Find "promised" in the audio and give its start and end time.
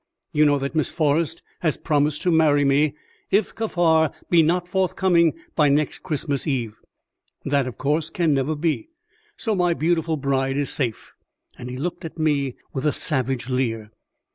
1.77-2.23